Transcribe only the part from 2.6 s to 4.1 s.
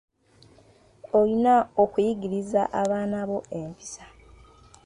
abaana bo empisa.